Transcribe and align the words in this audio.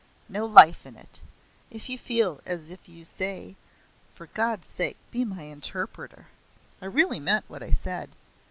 No 0.27 0.47
life 0.47 0.87
in 0.87 0.95
it. 0.95 1.21
If 1.69 1.87
you 1.87 1.95
feel 1.99 2.41
as 2.43 2.73
you 2.85 3.05
say, 3.05 3.55
for 4.15 4.25
God's 4.25 4.67
sake 4.67 4.97
be 5.11 5.23
my 5.23 5.43
interpreter!" 5.43 6.25
I 6.81 6.85
really 6.87 7.19
meant 7.19 7.45
what 7.47 7.61
I 7.61 7.69
said. 7.69 8.09